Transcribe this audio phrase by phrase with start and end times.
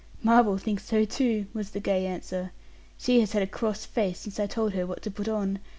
[0.23, 2.53] "Marvel thinks so, too," was the gay answer;
[2.97, 5.59] "she has had a cross face since I told her what to put on.